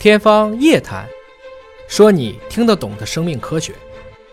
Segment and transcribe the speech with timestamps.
[0.00, 1.04] 天方夜谭，
[1.88, 3.74] 说你听得懂的生命科学。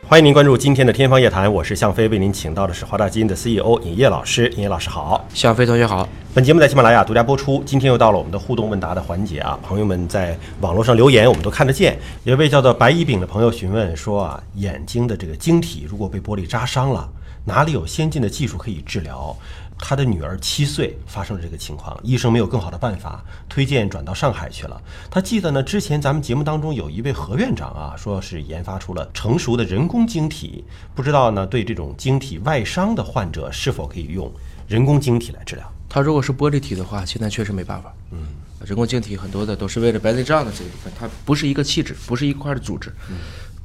[0.07, 4.47] 欢迎您关注今天的《天方夜谭》，我是向飞，为您请到的是华大基因的 CEO 尹烨老师。
[4.49, 6.07] 尹烨老师好，向飞同学好。
[6.35, 7.63] 本节目在喜马拉雅独家播出。
[7.65, 11.97] 今天又到了我们的互动问答的环节啊，朋友们在网络上留言，我们都看得见。
[12.25, 17.09] 有一位叫做白一丙的朋友询问说啊，眼睛的这个晶体如果被玻璃扎伤了，
[17.45, 19.35] 哪里有先进的技术可以治疗？
[19.77, 24.81] 他的女儿七岁发生了这个情况，医生没有更好的办法，推荐转到上海去了。
[25.11, 30.63] 他记得呢，之前咱们节目当中有一位何院长啊，说是研发出了成熟的人工晶体，
[30.95, 34.31] 不知道呢对这种晶体外伤的患者是否可以用
[34.65, 35.69] 人工晶体来治疗？
[35.89, 37.93] 他如果是玻璃体的话，现在确实没办法。
[38.11, 38.19] 嗯，
[38.65, 42.93] 人工晶体很多的都是为了白内障的这一部分，它不是一个气质，不是一块的组织。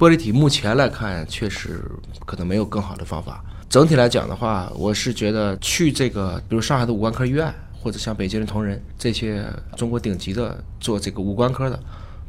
[0.01, 1.85] 玻璃体目前来看，确实
[2.25, 3.45] 可能没有更好的方法。
[3.69, 9.45] 整体来讲的话，我是觉得去这个，比如上海的五官科医院，或者像北京的同仁这些
[9.77, 11.79] 中国顶级的做这个五官科的，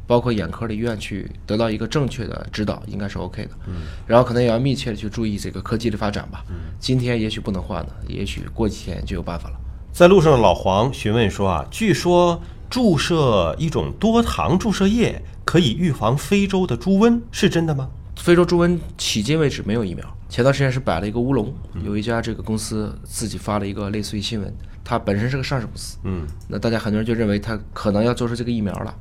[0.06, 3.52] 包括眼科的医院去得到一个正确的指导，应该是 OK 的。
[3.66, 3.84] 嗯。
[4.06, 6.44] 然后可能也要密切的去注意这个科技的发展吧。
[6.50, 6.56] 嗯。
[6.78, 9.56] 今天也许不能换了，也许过几天就有办法了。
[9.90, 17.88] 在路上的老黄询问说啊，据说注射一种多糖注射液可以预防非洲的猪瘟，是真的吗？
[18.16, 20.16] 非洲猪瘟迄今为止没有疫苗。
[20.28, 21.52] 前段时间是摆了一个乌龙，
[21.84, 28.94] 有一家这个公司自己发了一个类似于新闻，它本身是个上市公司，嗯，那大家很多人就认为它可能要做出这个疫苗了，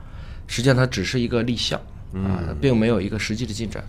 [0.48, 1.80] 实际上它只是一个立项，
[2.14, 3.84] 啊，并没有一个实际的进展。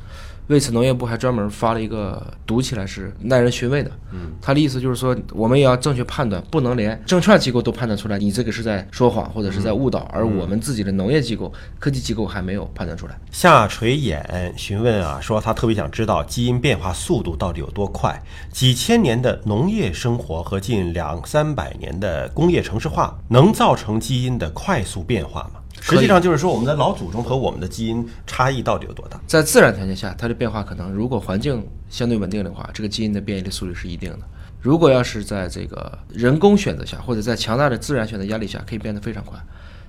[0.48, 3.90] 为此，农业部还专门发了一个读起来是耐人寻味的。
[4.12, 13.16] 嗯，他的意思就是说，我们也要正确判断，不能连证券机构都判断出来你这个是在说谎或者是在误导，而我们自己的农业机构、科技机构还没有判断出来。
[13.30, 18.20] 下垂眼询问啊，说他特别想知道基因变化速度到底有多快？
[18.50, 25.60] 几千年的农业生活和近两三百年的工业城市化，能造成基因的快速变化吗？
[25.82, 29.20] 实际上就是说，我们的老祖宗和我们的基因差异到底有多大？
[29.26, 34.20] 在自然条件下，它的变化可能，如果环境相对稳定的话，这个基因的变异的速率是一定的。
[34.60, 39.36] 如果要是在这个人工选择下，或者在强大的自然选择压力下，可以变得非常快。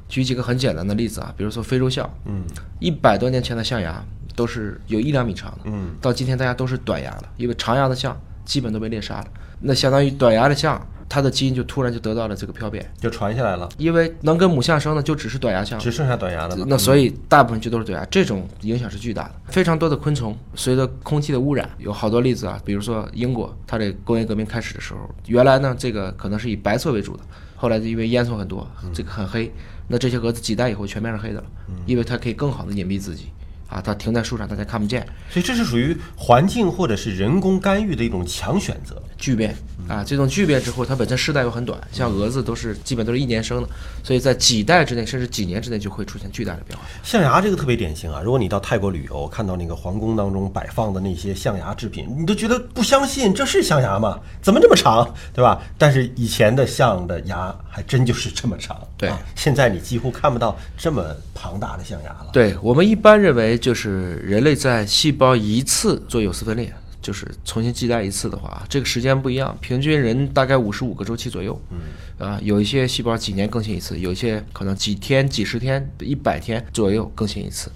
[0.09, 2.44] 举几个很简单的例子啊，比如说非洲象，嗯，
[2.79, 4.03] 一百多年前的象牙
[4.35, 9.28] 都是有一两米长的，嗯，到今天大家都是短牙了，因为长牙的象基本都被猎杀了，
[9.59, 10.84] 那相当于短牙的象。
[11.13, 13.69] 它的基因就突然就得到了这个漂变，就传下来了。
[13.78, 16.57] 因为能跟母象生的就只是短牙象，只剩下短牙了。
[16.66, 19.35] 那所以大部分就都是短牙，这种影响是巨大的。
[19.50, 27.24] 非常多的昆虫随着空气的污染，有好多例子啊，比如说英国，它这工业革命开始的时候，原来呢这个可能是以白色为主的，
[27.56, 29.53] 后来就因为烟囱很多，这个很黑，
[29.88, 31.45] 那这些蛾子几代以后全变成黑的了，
[31.85, 33.28] 因为它可以更好的隐蔽自己。
[33.69, 39.56] 啊，它停在树上，大家看不见，所以这是属于环境或者是人工干预的一种强选择巨变
[39.88, 40.03] 啊。
[40.03, 43.69] 这种巨变之后，它本身世代又很短，像蛾子都是基本都是一年生的，
[44.03, 46.84] 所以在几代之内，甚至几年之内就会出现巨大的变化。
[47.01, 54.19] 象牙这个特别典型啊，如果你到泰国旅游，看到那个皇宫当中摆放的那些象牙制品，你都觉得不相信这是象牙吗？
[54.41, 55.63] 怎么这么长，对吧？
[55.78, 59.09] 但是以前的象的牙还真就是这么长，对。
[59.35, 62.28] 现在你几乎看不到这么庞大的象牙了。
[62.33, 63.53] 对我们一般认为。
[63.63, 66.73] 就是人类在细胞一次做有丝分裂，
[67.03, 71.62] 就是重新继代一次的话，这个时间不一样，平均人大概五十五个周期左右。
[71.69, 77.69] 嗯，啊，有一些细胞几年更新一次，有一些可能几天、几十天、一百天左右更新一次。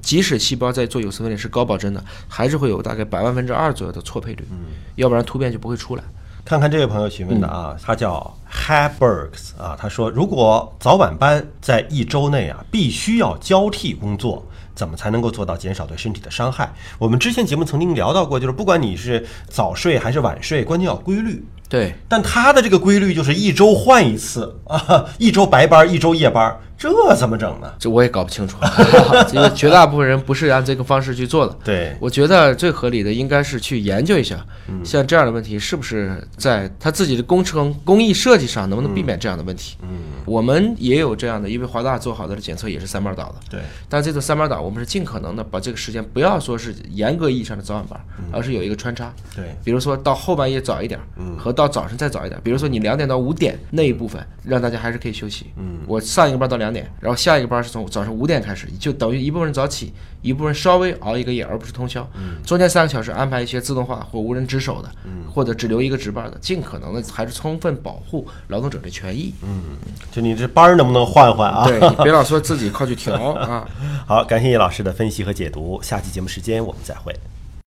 [0.00, 4.44] 即使细胞在做有丝分裂是高保真的，还是会有大概百万分之二左右的错配率。
[4.50, 4.58] 嗯，
[4.96, 6.02] 要不然突变就不会出来。
[6.44, 14.44] 看看这位朋友询问的啊，他叫 Habergs 啊，他说如果早晚班在一周内啊必须要交替工作。
[14.74, 16.72] 怎么才能够做到减少对身体的伤害？
[16.98, 21.44] 我们之前节目曾经聊到过，就是不管你是早睡还是晚睡，关键要规律。
[21.68, 26.54] 对，但他的这个规律就是一周换一次啊， 一周白班，一周夜班。
[26.76, 27.72] 这怎么整呢？
[27.78, 28.56] 这我也搞不清楚，
[29.32, 31.56] 因为绝大部分人不是按这个方式去做的。
[31.62, 34.44] 对，我觉得最合理的应该是去研究一下，
[34.82, 39.76] 像这样的问题是不是在他自己的工程工艺设计上能不能避免这样的问题？
[39.82, 39.88] 嗯，
[40.26, 43.36] 我们也有这样的，因为华大做好的检测也是三班倒的。
[43.48, 48.00] 对，但这个三班倒，我们是尽可能的把这个时间不要说是严格意义上的早晚班，
[48.32, 49.12] 而是有一个穿插。
[49.36, 50.98] 对，比如说到后半夜早一点，
[51.38, 52.40] 和到早晨再早一点。
[52.42, 55.46] 比如说你两点到五点那一部分，让大家还是可以休息。
[55.56, 56.72] 嗯，我上一个班到两。
[56.72, 59.92] 点，然后下一个班是从早上五点开始，就等于一部分人早起，
[60.22, 62.08] 一部分人稍微熬一个夜，而不是通宵。
[62.14, 69.34] 嗯，中间三个小时安排一些自动化或无人值守的，嗯，或者只留一个值班的，尽可能的还是充分保护劳动者的权益。
[69.42, 69.76] 嗯，
[70.10, 71.66] 就你这班能不能换换啊？
[71.66, 73.68] 对，别老说自己靠去调 啊。
[74.06, 77.10] 好，感谢叶老师的分析和解读，下期节目时间我们再会。